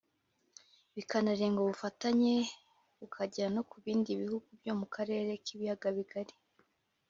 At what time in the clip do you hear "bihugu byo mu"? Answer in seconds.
4.21-4.85